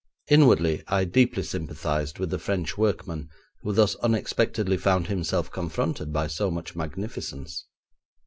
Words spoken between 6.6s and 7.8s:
magnificence.